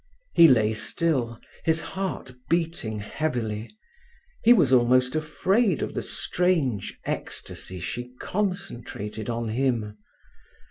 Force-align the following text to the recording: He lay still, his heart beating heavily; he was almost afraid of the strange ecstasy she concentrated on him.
He 0.33 0.47
lay 0.47 0.73
still, 0.73 1.39
his 1.63 1.79
heart 1.79 2.33
beating 2.49 2.97
heavily; 2.97 3.69
he 4.43 4.51
was 4.51 4.73
almost 4.73 5.15
afraid 5.15 5.83
of 5.83 5.93
the 5.93 6.01
strange 6.01 6.97
ecstasy 7.05 7.79
she 7.79 8.11
concentrated 8.15 9.29
on 9.29 9.49
him. 9.49 9.99